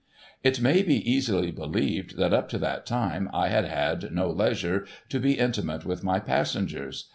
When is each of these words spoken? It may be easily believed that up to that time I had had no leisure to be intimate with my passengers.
It 0.43 0.59
may 0.59 0.81
be 0.81 0.95
easily 0.95 1.51
believed 1.51 2.17
that 2.17 2.33
up 2.33 2.49
to 2.49 2.57
that 2.57 2.87
time 2.87 3.29
I 3.31 3.49
had 3.49 3.65
had 3.65 4.11
no 4.11 4.31
leisure 4.31 4.87
to 5.09 5.19
be 5.19 5.37
intimate 5.37 5.85
with 5.85 6.03
my 6.03 6.19
passengers. 6.19 7.09